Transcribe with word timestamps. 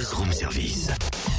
Buzz 0.00 0.14
Room 0.14 0.32
Service. 0.32 0.88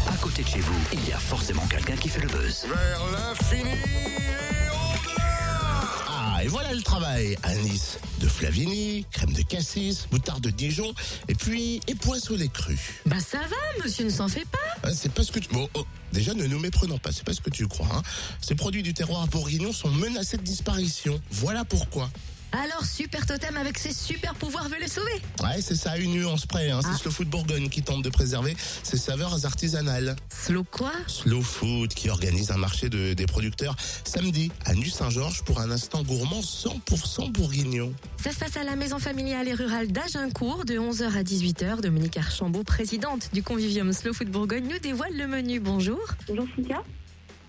À 0.08 0.16
côté 0.18 0.44
de 0.44 0.48
chez 0.48 0.60
vous, 0.60 0.80
il 0.94 1.10
y 1.10 1.12
a 1.12 1.18
forcément 1.18 1.66
quelqu'un 1.66 1.96
qui 1.96 2.10
fait 2.10 2.22
le 2.22 2.28
buzz. 2.28 2.68
Vers 2.68 3.12
l'infini 3.12 3.72
et 3.72 4.70
au-delà 4.70 5.82
Ah, 6.08 6.44
et 6.44 6.48
voilà 6.48 6.72
le 6.72 6.84
travail. 6.84 7.36
Anis 7.42 7.98
de 8.20 8.28
Flavigny, 8.28 9.08
crème 9.12 9.34
de 9.34 9.42
cassis, 9.42 10.06
moutarde 10.12 10.44
de 10.44 10.52
Dijon, 10.52 10.94
et 11.28 11.34
puis 11.34 11.82
et 11.88 11.96
poisson 11.96 12.36
lait 12.36 12.50
cru. 12.50 12.78
Bah 13.08 13.20
ça 13.20 13.40
va, 13.40 13.84
monsieur 13.84 14.06
ne 14.06 14.12
s'en 14.12 14.28
fait 14.28 14.46
pas. 14.46 14.60
Ah, 14.84 14.94
c'est 14.94 15.12
pas 15.12 15.24
ce 15.24 15.32
que 15.32 15.40
tu... 15.40 15.50
Bon, 15.50 15.68
oh, 15.74 15.84
déjà, 16.14 16.36
ne 16.36 16.46
nous 16.46 16.60
méprenons 16.60 17.00
pas, 17.00 17.12
c'est 17.12 17.26
pas 17.26 17.34
ce 17.34 17.42
que 17.42 17.50
tu 17.50 17.68
crois. 17.68 17.88
Hein. 17.92 18.04
Ces 18.42 18.54
produits 18.54 18.84
du 18.84 18.94
terroir 18.94 19.26
bourguignon 19.26 19.74
sont 19.74 19.90
menacés 19.90 20.38
de 20.38 20.44
disparition. 20.44 21.20
Voilà 21.32 21.66
pourquoi. 21.66 22.12
Alors 22.52 22.86
Super 22.86 23.26
Totem 23.26 23.56
avec 23.56 23.78
ses 23.78 23.94
super 23.94 24.36
pouvoirs 24.36 24.68
veut 24.68 24.80
les 24.80 24.90
sauver. 24.90 25.22
Ouais, 25.42 25.62
c'est 25.62 25.76
ça, 25.76 25.98
une 25.98 26.12
nuance 26.12 26.46
près. 26.46 26.70
Hein. 26.70 26.82
Ah. 26.84 26.90
C'est 26.92 27.04
Slow 27.04 27.12
Food 27.12 27.30
Bourgogne 27.30 27.70
qui 27.70 27.82
tente 27.82 28.04
de 28.04 28.10
préserver 28.10 28.56
ses 28.84 28.98
saveurs 28.98 29.46
artisanales. 29.46 30.16
Slow 30.30 30.66
quoi? 30.66 30.92
Slow 31.08 31.42
Food 31.42 31.94
qui 31.94 32.10
organise 32.10 32.52
un 32.52 32.58
marché 32.58 32.90
de, 32.90 33.14
des 33.14 33.26
producteurs 33.26 33.76
samedi 34.04 34.52
à 34.66 34.74
Nu-Saint-Georges 34.74 35.44
pour 35.44 35.62
un 35.62 35.72
instant 35.72 36.04
gourmand 36.04 36.42
100% 36.42 37.32
bourguignon. 37.32 37.94
Ça 38.22 38.32
se 38.32 38.40
passe 38.40 38.58
à 38.58 38.64
la 38.64 38.76
maison 38.76 39.00
familiale 39.00 39.48
et 39.48 39.54
rurale 39.54 39.88
d'Agincourt 39.88 40.66
de 40.66 40.76
11h 40.76 41.16
à 41.16 41.24
18h. 41.24 41.82
Dominique 41.82 42.18
Archambault, 42.18 42.64
présidente 42.64 43.30
du 43.34 43.44
Convivium 43.44 43.94
Slow 43.94 44.14
Food 44.14 44.30
Bourgogne, 44.30 44.68
nous 44.70 44.80
dévoile 44.80 45.16
le 45.16 45.28
menu. 45.28 45.60
Bonjour. 45.60 46.00
Bonjour 46.28 46.46
Cynthia. 46.56 46.84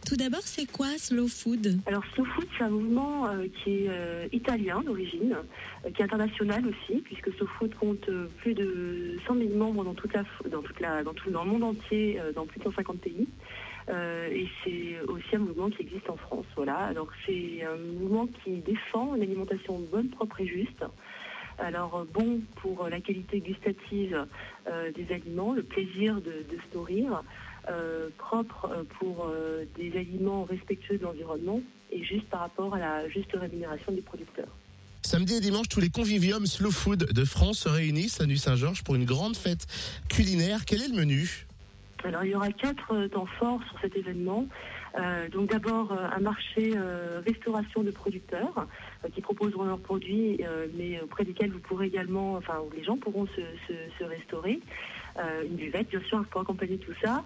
Tout 0.07 0.17
d'abord, 0.17 0.43
c'est 0.43 0.71
quoi 0.71 0.89
Slow 0.99 1.29
Food 1.29 1.81
Alors 1.87 2.05
Slow 2.15 2.25
Food, 2.25 2.47
c'est 2.57 2.65
un 2.65 2.71
mouvement 2.71 3.29
euh, 3.29 3.47
qui 3.63 3.85
est 3.85 3.89
euh, 3.89 4.27
italien 4.33 4.83
d'origine, 4.83 5.37
euh, 5.87 5.91
qui 5.91 6.03
est 6.03 6.05
international 6.05 6.65
aussi, 6.67 7.01
puisque 7.03 7.33
Slow 7.35 7.47
Food 7.59 7.75
compte 7.77 8.11
plus 8.39 8.55
de 8.55 9.17
100 9.27 9.37
000 9.37 9.51
membres 9.57 9.85
dans, 9.85 9.95
tout, 9.95 10.09
le 10.11 11.45
monde 11.45 11.63
entier, 11.63 12.21
dans 12.35 12.47
plus 12.47 12.59
de 12.59 12.65
150 12.65 12.99
pays. 12.99 13.29
Et 13.89 14.49
c'est 14.65 15.01
aussi 15.09 15.37
un 15.37 15.41
mouvement 15.41 15.71
qui 15.71 15.83
existe 15.83 16.09
en 16.09 16.17
France. 16.17 16.47
Voilà. 16.57 16.77
Alors 16.77 17.09
c'est 17.27 17.63
un 17.65 17.77
mouvement 18.01 18.27
qui 18.27 18.59
défend 18.59 19.15
une 19.15 19.23
alimentation 19.23 19.79
bonne, 19.91 20.09
propre 20.09 20.41
et 20.41 20.47
juste. 20.47 20.85
Alors 21.59 21.97
euh, 21.97 22.05
bon 22.13 22.41
pour 22.57 22.89
la 22.89 23.01
qualité 23.01 23.41
gustative 23.41 24.27
euh, 24.67 24.91
des 24.93 25.13
aliments, 25.15 25.53
le 25.53 25.63
plaisir 25.63 26.21
de, 26.21 26.45
se 26.51 26.77
nourrir, 26.77 27.23
euh, 27.69 28.09
propre 28.19 28.71
euh, 28.71 28.83
pour 28.99 29.27
euh, 29.27 29.65
des 29.77 29.97
aliments 29.97 30.45
respectueux 30.45 30.99
de 30.99 31.05
l'environnement 31.05 31.61
et 31.91 32.03
juste 32.03 32.27
par 32.29 32.41
rapport 32.41 32.75
à 32.75 32.79
la 32.79 33.09
juste 33.09 33.33
rémunération 33.35 33.93
des 33.93 34.01
producteurs. 34.01 34.49
Samedi 35.03 35.35
et 35.35 35.41
dimanche, 35.41 35.69
tous 35.69 35.81
les 35.81 35.91
conviviums 35.91 36.47
Slow 36.47 36.71
Food 36.71 37.13
de 37.13 37.25
France 37.25 37.59
se 37.59 37.69
réunissent 37.69 38.21
à 38.21 38.27
Nu-Saint-Georges 38.27 38.83
pour 38.85 38.95
une 38.95 39.05
grande 39.05 39.37
fête 39.37 39.67
culinaire. 40.09 40.65
Quel 40.65 40.83
est 40.83 40.89
le 40.89 40.95
menu? 40.95 41.47
Alors 42.05 42.25
il 42.25 42.31
y 42.31 42.35
aura 42.35 42.51
quatre 42.51 42.93
euh, 42.93 43.09
temps 43.09 43.27
forts 43.27 43.61
sur 43.69 43.81
cet 43.81 43.97
événement. 43.97 44.47
Euh, 44.99 45.29
donc 45.29 45.51
d'abord 45.51 45.93
euh, 45.93 46.09
un 46.15 46.21
marché 46.21 46.75
restauration 47.25 47.83
de 47.83 47.91
producteurs 47.91 48.67
qui 49.15 49.21
proposeront 49.21 49.65
leurs 49.65 49.79
produits, 49.79 50.41
mais 50.77 51.01
auprès 51.01 51.25
desquels 51.25 51.51
vous 51.51 51.59
pourrez 51.59 51.87
également, 51.87 52.35
enfin 52.35 52.61
où 52.67 52.71
les 52.77 52.85
gens 52.85 52.97
pourront 52.97 53.27
se, 53.27 53.41
se, 53.99 54.05
restaurer. 54.05 54.61
Une 55.45 55.57
buvette 55.57 55.89
bien 55.91 56.01
sûr 56.01 56.25
pour 56.31 56.41
accompagner 56.41 56.79
tout 56.79 56.93
ça. 57.03 57.25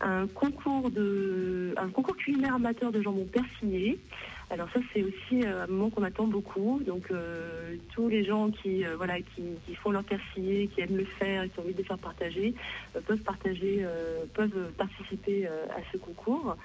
Un 0.00 0.26
concours 0.26 0.90
de, 0.90 1.74
un 1.76 1.88
concours 1.88 2.16
culinaire 2.16 2.54
amateur 2.54 2.92
de 2.92 3.00
jambon 3.02 3.26
persillé. 3.26 3.98
Alors 4.50 4.68
ça 4.72 4.80
c'est 4.92 5.02
aussi 5.02 5.44
euh, 5.44 5.64
un 5.64 5.66
moment 5.66 5.90
qu'on 5.90 6.02
attend 6.02 6.26
beaucoup. 6.26 6.80
Donc 6.86 7.10
euh, 7.10 7.76
tous 7.94 8.08
les 8.08 8.24
gens 8.24 8.50
qui 8.50 8.84
euh, 8.84 8.96
voilà 8.96 9.20
qui, 9.20 9.74
font 9.74 9.90
leur 9.90 10.04
persillé, 10.04 10.68
qui 10.68 10.80
aiment 10.80 10.96
le 10.96 11.04
faire 11.04 11.42
et 11.42 11.48
qui 11.48 11.58
ont 11.58 11.62
envie 11.62 11.74
de 11.74 11.78
le 11.78 11.84
faire 11.84 11.98
partager, 11.98 12.54
peuvent 13.06 13.22
partager, 13.22 13.84
peuvent 14.34 14.72
participer 14.76 15.46
à 15.46 15.80
ce 15.92 15.98
concours. 15.98 16.56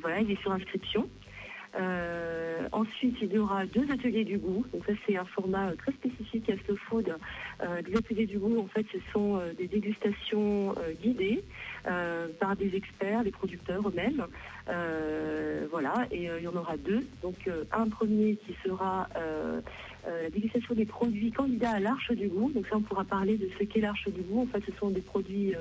Voilà, 0.00 0.20
il 0.20 0.30
est 0.30 0.40
sur 0.40 0.52
inscription. 0.52 1.08
Ensuite, 2.72 3.16
il 3.22 3.32
y 3.32 3.38
aura 3.38 3.64
deux 3.66 3.90
ateliers 3.92 4.24
du 4.24 4.38
goût. 4.38 4.64
Donc 4.72 4.84
ça, 4.86 4.92
c'est 5.06 5.16
un 5.16 5.24
format 5.24 5.72
très 5.76 5.92
spécifique 5.92 6.50
à 6.50 6.56
Slow 6.64 6.76
Food. 6.76 7.14
Les 7.86 7.96
ateliers 7.96 8.26
du 8.26 8.38
goût, 8.38 8.60
en 8.60 8.66
fait, 8.66 8.86
ce 8.92 8.98
sont 9.12 9.40
des 9.56 9.68
dégustations 9.68 10.74
guidées 11.02 11.42
par 11.84 12.56
des 12.56 12.74
experts, 12.74 13.22
des 13.24 13.30
producteurs 13.30 13.86
eux-mêmes. 13.88 14.26
Voilà, 15.82 16.06
et 16.12 16.30
euh, 16.30 16.38
il 16.38 16.44
y 16.44 16.48
en 16.48 16.54
aura 16.54 16.76
deux. 16.76 17.04
Donc 17.22 17.34
euh, 17.48 17.64
un 17.72 17.88
premier 17.88 18.36
qui 18.36 18.54
sera 18.64 19.08
euh, 19.16 19.60
la 20.06 20.30
dégustation 20.30 20.74
des 20.74 20.84
produits 20.84 21.32
candidats 21.32 21.72
à 21.72 21.80
l'Arche 21.80 22.12
du 22.12 22.28
goût. 22.28 22.52
Donc 22.52 22.66
ça, 22.68 22.76
on 22.76 22.82
pourra 22.82 23.04
parler 23.04 23.36
de 23.36 23.48
ce 23.58 23.64
qu'est 23.64 23.80
l'Arche 23.80 24.08
du 24.08 24.20
goût. 24.22 24.42
En 24.42 24.46
fait, 24.46 24.62
ce 24.64 24.76
sont 24.78 24.90
des 24.90 25.00
produits 25.00 25.54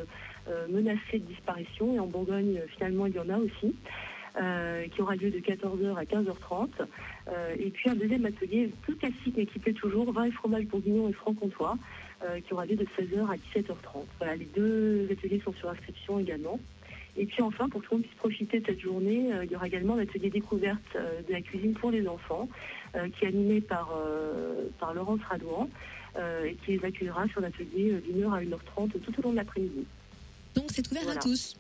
menacés 0.70 1.20
de 1.20 1.26
disparition. 1.26 1.94
Et 1.94 2.00
en 2.00 2.08
Bourgogne, 2.08 2.60
finalement, 2.76 3.06
il 3.06 3.14
y 3.14 3.20
en 3.20 3.30
a 3.30 3.38
aussi. 3.38 3.76
Qui 4.92 5.02
aura 5.02 5.16
lieu 5.16 5.30
de 5.30 5.40
14h 5.40 5.96
à 5.96 6.04
15h30. 6.06 6.70
Euh, 7.28 7.56
et 7.60 7.70
puis 7.70 7.90
un 7.90 7.96
deuxième 7.96 8.26
atelier 8.26 8.72
plus 8.82 8.96
classique 8.96 9.36
mais 9.38 9.46
qui 9.46 9.60
plaît 9.60 9.74
toujours, 9.74 10.12
vin 10.12 10.24
et 10.24 10.32
fromage 10.32 10.66
bourguignon 10.66 11.08
et 11.08 11.14
franc-comtois, 11.14 11.78
qui 12.46 12.54
aura 12.54 12.66
lieu 12.66 12.76
de 12.76 12.86
16h 12.86 13.30
à 13.30 13.36
17h30. 13.60 14.06
Voilà, 14.18 14.36
les 14.36 14.48
deux 14.56 15.08
ateliers 15.12 15.42
sont 15.44 15.54
sur 15.54 15.70
inscription 15.70 16.18
également. 16.18 16.60
Et 17.18 17.26
puis 17.26 17.42
enfin, 17.42 17.68
pour 17.68 17.82
que 17.82 17.88
tout 17.88 17.94
le 17.94 17.98
monde 18.00 18.06
puisse 18.08 18.18
profiter 18.18 18.60
de 18.62 18.66
cette 18.66 18.80
journée, 18.80 19.34
euh, 19.34 19.44
il 19.46 19.52
y 19.52 19.56
aura 19.56 19.68
également 19.68 19.96
l'atelier 19.96 20.30
découverte 20.30 20.80
euh, 20.96 21.22
de 21.28 21.34
la 21.34 21.42
cuisine 21.42 21.74
pour 21.74 21.92
les 21.92 22.08
enfants, 22.08 22.48
euh, 22.96 23.10
qui 23.10 23.26
est 23.26 23.28
animé 23.28 23.60
par, 23.62 23.94
par 24.80 24.94
Laurence 24.94 25.20
Radouan, 25.30 25.70
et 26.46 26.56
qui 26.66 26.78
les 26.78 26.86
accueillera 26.86 27.28
sur 27.30 27.40
l'atelier 27.42 27.94
d'une 28.06 28.24
heure 28.24 28.34
à 28.34 28.42
1h30 28.42 28.90
tout 28.92 29.14
au 29.20 29.22
long 29.22 29.32
de 29.32 29.38
l'après-midi. 29.38 29.86
Donc 30.56 30.66
c'est 30.70 30.86
ouvert 30.92 31.04
Voilà. 31.04 31.20
à 31.20 31.24
tous. 31.24 31.56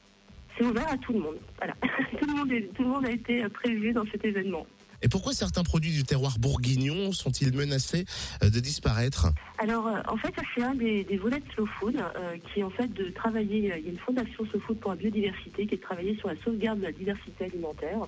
C'est 0.57 0.65
ouvert 0.65 0.87
à 0.89 0.97
tout 0.97 1.13
le 1.13 1.19
monde. 1.19 1.37
Voilà. 1.57 1.73
tout, 2.19 2.25
le 2.27 2.33
monde 2.33 2.51
est- 2.51 2.73
tout 2.75 2.83
le 2.83 2.89
monde 2.89 3.05
a 3.05 3.11
été 3.11 3.47
prévu 3.49 3.93
dans 3.93 4.05
cet 4.11 4.25
événement. 4.25 4.65
Et 5.01 5.09
pourquoi 5.09 5.33
certains 5.33 5.63
produits 5.63 5.91
du 5.91 6.03
terroir 6.03 6.37
bourguignon 6.39 7.11
sont-ils 7.11 7.53
menacés 7.55 8.05
euh, 8.43 8.49
de 8.49 8.59
disparaître? 8.59 9.27
Alors, 9.57 9.87
euh, 9.87 9.99
en 10.07 10.17
fait, 10.17 10.33
c'est 10.55 10.63
un 10.63 10.73
des, 10.73 11.03
volets 11.21 11.39
de 11.39 11.51
Slow 11.53 11.65
Food, 11.65 11.95
euh, 11.95 12.37
qui 12.37 12.61
est 12.61 12.63
en 12.63 12.69
fait 12.69 12.91
de 12.93 13.09
travailler, 13.09 13.71
euh, 13.71 13.77
il 13.77 13.85
y 13.85 13.87
a 13.87 13.91
une 13.91 13.99
fondation 13.99 14.45
Slow 14.45 14.59
Food 14.59 14.79
pour 14.79 14.91
la 14.91 14.97
biodiversité, 14.97 15.67
qui 15.67 15.75
est 15.75 15.77
de 15.77 15.83
travailler 15.83 16.15
sur 16.17 16.29
la 16.29 16.35
sauvegarde 16.43 16.79
de 16.79 16.85
la 16.85 16.91
diversité 16.91 17.45
alimentaire, 17.45 18.07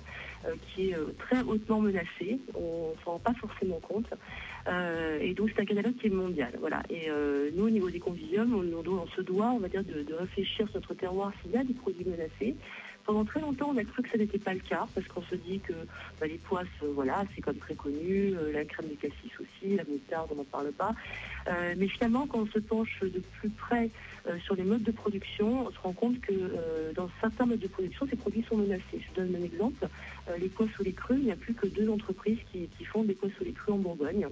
qui 0.74 0.90
est 0.90 0.96
très 1.18 1.40
hautement 1.40 1.80
menacée, 1.80 2.38
on 2.54 2.90
ne 2.90 3.02
s'en 3.02 3.12
rend 3.12 3.18
pas 3.18 3.32
forcément 3.32 3.80
compte. 3.80 4.06
Et 5.22 5.32
donc, 5.32 5.50
c'est 5.54 5.62
un 5.62 5.64
catalogue 5.64 5.96
qui 5.96 6.08
est 6.08 6.10
mondial. 6.10 6.52
Voilà. 6.60 6.82
Et 6.90 7.08
nous, 7.56 7.64
au 7.64 7.70
niveau 7.70 7.88
des 7.88 7.98
conviviums, 7.98 8.54
on, 8.54 8.90
on 8.90 9.06
se 9.16 9.22
doit, 9.22 9.52
on 9.52 9.58
va 9.58 9.68
dire, 9.68 9.82
de 9.82 10.12
réfléchir 10.12 10.66
sur 10.66 10.74
notre 10.74 10.92
terroir 10.92 11.32
s'il 11.40 11.52
y 11.52 11.56
a 11.56 11.64
des 11.64 11.72
produits 11.72 12.04
menacés. 12.04 12.56
Pendant 13.04 13.24
très 13.24 13.40
longtemps, 13.40 13.70
on 13.74 13.76
a 13.76 13.84
cru 13.84 14.02
que 14.02 14.08
ça 14.08 14.16
n'était 14.16 14.38
pas 14.38 14.54
le 14.54 14.60
cas, 14.60 14.86
parce 14.94 15.06
qu'on 15.08 15.22
se 15.22 15.34
dit 15.34 15.60
que 15.60 15.74
bah, 16.20 16.26
les 16.26 16.38
poisses, 16.38 16.66
euh, 16.82 16.90
voilà, 16.94 17.24
c'est 17.34 17.42
comme 17.42 17.56
très 17.56 17.74
connu, 17.74 18.34
euh, 18.34 18.50
la 18.50 18.64
crème 18.64 18.88
de 18.88 18.94
cassis 18.94 19.30
aussi, 19.38 19.76
la 19.76 19.84
moutarde, 19.84 20.30
on 20.32 20.36
n'en 20.36 20.44
parle 20.44 20.72
pas. 20.72 20.94
Euh, 21.48 21.74
mais 21.76 21.86
finalement, 21.88 22.26
quand 22.26 22.40
on 22.40 22.46
se 22.46 22.58
penche 22.58 23.00
de 23.02 23.20
plus 23.38 23.50
près 23.50 23.90
sur 24.42 24.56
les 24.56 24.62
modes 24.62 24.82
de 24.82 24.90
production, 24.90 25.66
on 25.66 25.70
se 25.70 25.78
rend 25.80 25.92
compte 25.92 26.18
que 26.22 26.32
dans 26.96 27.10
certains 27.20 27.44
modes 27.44 27.58
de 27.58 27.68
production, 27.68 28.06
ces 28.08 28.16
produits 28.16 28.42
sont 28.48 28.56
menacés. 28.56 28.82
Je 28.92 29.20
donne 29.20 29.36
un 29.36 29.44
exemple. 29.44 29.86
Les 30.38 30.48
poisses 30.48 30.78
ou 30.78 30.82
les 30.82 30.94
crus, 30.94 31.18
il 31.20 31.26
n'y 31.26 31.32
a 31.32 31.36
plus 31.36 31.52
que 31.52 31.66
deux 31.66 31.90
entreprises 31.90 32.38
qui, 32.50 32.66
qui 32.78 32.84
font 32.86 33.04
des 33.04 33.12
poisses 33.12 33.38
ou 33.38 33.44
les 33.44 33.52
crus 33.52 33.74
en 33.74 33.78
Bourgogne. 33.78 34.26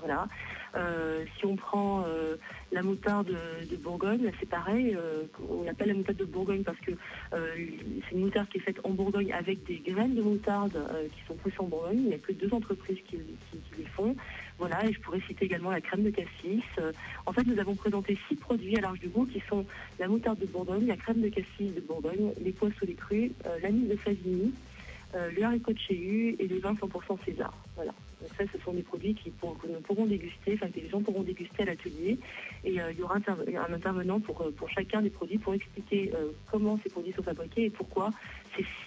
Voilà. 0.00 0.28
Euh, 0.74 1.24
si 1.38 1.46
on 1.46 1.56
prend 1.56 2.04
euh, 2.06 2.36
la 2.70 2.82
moutarde 2.82 3.34
de, 3.70 3.76
Bourgogne, 3.76 4.30
c'est 4.38 4.48
pareil. 4.48 4.94
euh, 4.94 5.24
on 5.48 5.64
l'appelle 5.64 5.88
la 5.88 5.94
moutarde 5.94 6.18
de 6.18 6.24
Bourgogne 6.24 6.62
parce 6.62 6.78
que 6.80 6.92
c'est 7.32 8.12
une 8.12 8.20
moutarde 8.20 8.48
qui 8.48 8.58
est 8.58 8.60
faite 8.60 8.80
en 8.84 8.90
Bourgogne 8.90 9.32
avec 9.32 9.64
des 9.64 9.78
graines 9.78 10.14
de 10.14 10.22
moutarde 10.22 10.78
qui 11.14 11.26
sont 11.26 11.34
poussées 11.34 11.60
en 11.60 11.66
Bourgogne. 11.66 11.98
Il 11.98 12.08
n'y 12.08 12.14
a 12.14 12.18
que 12.18 12.32
deux 12.32 12.52
entreprises 12.52 12.98
qui, 13.06 13.18
les 13.78 13.84
font. 13.84 14.14
Voilà, 14.58 14.86
et 14.86 14.92
je 14.92 15.00
pourrais 15.00 15.20
citer 15.20 15.44
également 15.44 15.70
la 15.70 15.80
crème 15.80 16.02
de 16.02 16.10
cassis. 16.10 16.64
En 17.26 17.32
fait, 17.32 17.46
nous 17.46 17.58
avons 17.58 17.74
présenté 17.74 18.18
six 18.28 18.36
produits 18.36 18.76
à 18.78 18.80
l'Arche 18.80 19.00
du 19.00 19.08
Goût 19.08 19.26
qui 19.26 19.42
sont 19.48 19.66
la 19.98 20.08
moutarde 20.08 20.38
de 20.38 20.46
Bourgogne, 20.46 20.86
la 20.86 20.96
crème 20.96 21.20
de 21.20 21.28
cassis 21.28 21.74
de 21.74 21.80
Bourgogne, 21.80 22.32
les 22.42 22.52
poissons 22.52 22.74
les 22.86 22.94
crus, 22.94 23.32
l'anis 23.62 23.88
de 23.88 23.96
Favigny, 23.96 24.52
euh, 25.14 25.30
le 25.30 25.42
haricot 25.44 25.72
de 25.72 25.78
Chéhu 25.78 26.36
et 26.38 26.46
le 26.46 26.58
vin 26.58 26.74
100% 26.74 27.24
César. 27.24 27.54
Voilà. 27.74 27.92
Donc 28.20 28.30
ça, 28.38 28.44
ce 28.52 28.58
sont 28.64 28.72
des 28.72 28.82
produits 28.82 29.14
que 29.14 29.28
nous 29.68 29.80
pourrons 29.80 30.06
déguster, 30.06 30.56
que 30.56 30.64
les 30.80 30.88
gens 30.88 31.02
pourront 31.02 31.22
déguster 31.22 31.62
à 31.62 31.66
l'atelier. 31.66 32.18
Et 32.64 32.80
euh, 32.80 32.90
il 32.92 32.98
y 32.98 33.02
aura 33.02 33.16
un 33.16 33.72
intervenant 33.72 34.20
pour, 34.20 34.40
euh, 34.42 34.50
pour 34.52 34.70
chacun 34.70 35.02
des 35.02 35.10
produits 35.10 35.38
pour 35.38 35.52
expliquer 35.54 36.12
euh, 36.14 36.32
comment 36.50 36.78
ces 36.82 36.88
produits 36.88 37.12
sont 37.12 37.22
fabriqués 37.22 37.64
et 37.66 37.70
pourquoi, 37.70 38.10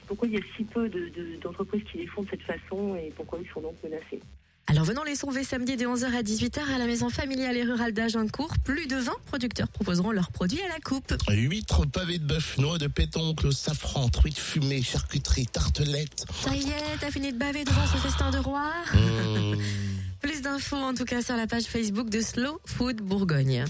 pourquoi 0.08 0.28
il 0.28 0.34
y 0.34 0.38
a 0.38 0.42
si 0.58 0.64
peu 0.64 0.90
de- 0.90 1.10
de- 1.10 1.36
d'entreprises 1.42 1.84
qui 1.84 2.00
les 2.00 2.08
font 2.08 2.24
de 2.24 2.30
cette 2.30 2.42
façon 2.44 2.96
et 2.96 3.12
pourquoi 3.16 3.40
ils 3.40 3.48
sont 3.50 3.62
donc 3.62 3.76
menacés. 3.84 4.20
Alors 4.70 4.84
venons 4.84 5.04
les 5.04 5.16
sauver 5.16 5.44
samedi 5.44 5.78
de 5.78 5.86
11h 5.86 6.06
à 6.16 6.22
18h 6.22 6.60
à 6.74 6.78
la 6.78 6.86
maison 6.86 7.10
familiale 7.10 7.58
et 7.58 7.64
rurale 7.64 7.92
d'Agincourt. 7.92 8.54
Plus 8.64 8.86
de 8.86 8.98
20 8.98 9.12
producteurs 9.26 9.68
proposeront 9.68 10.12
leurs 10.12 10.30
produits 10.32 10.62
à 10.62 10.68
la 10.68 10.80
coupe. 10.80 11.12
Huîtres, 11.28 11.88
pavés 11.88 12.20
de 12.20 12.26
bœuf, 12.26 12.58
noix 12.60 12.78
de 12.78 12.86
pétoncle, 12.86 13.52
safran, 13.52 14.10
truites 14.10 14.38
fumées, 14.38 14.84
charcuterie, 14.84 15.48
tartelettes. 15.48 16.24
Ça 16.44 16.56
y 16.56 16.70
est, 16.70 16.98
t'as 17.00 17.10
fini 17.10 17.34
de 17.34 17.38
baver 17.38 17.64
devant 17.64 17.88
ce 17.88 17.98
festin 17.98 18.30
de 18.30 18.38
roi 18.38 18.70
Mmh. 18.94 19.56
Plus 20.22 20.42
d'infos 20.42 20.76
en 20.76 20.94
tout 20.94 21.06
cas 21.06 21.22
sur 21.22 21.36
la 21.38 21.48
page 21.48 21.64
Facebook 21.64 22.10
de 22.10 22.20
Slow 22.20 22.60
Food 22.66 22.98
Bourgogne. 22.98 23.66